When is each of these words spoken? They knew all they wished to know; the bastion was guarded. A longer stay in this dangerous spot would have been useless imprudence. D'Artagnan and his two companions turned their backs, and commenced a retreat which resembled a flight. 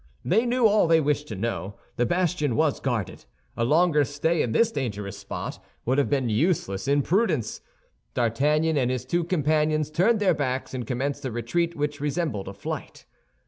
They 0.25 0.47
knew 0.47 0.65
all 0.67 0.87
they 0.87 0.99
wished 0.99 1.27
to 1.27 1.35
know; 1.35 1.75
the 1.95 2.07
bastion 2.07 2.55
was 2.55 2.79
guarded. 2.79 3.25
A 3.55 3.63
longer 3.63 4.03
stay 4.03 4.41
in 4.41 4.51
this 4.51 4.71
dangerous 4.71 5.15
spot 5.15 5.63
would 5.85 5.99
have 5.99 6.09
been 6.09 6.27
useless 6.27 6.87
imprudence. 6.87 7.61
D'Artagnan 8.15 8.77
and 8.79 8.89
his 8.89 9.05
two 9.05 9.23
companions 9.23 9.91
turned 9.91 10.19
their 10.19 10.33
backs, 10.33 10.73
and 10.73 10.87
commenced 10.87 11.23
a 11.25 11.31
retreat 11.31 11.75
which 11.75 12.01
resembled 12.01 12.47
a 12.47 12.53
flight. 12.55 13.05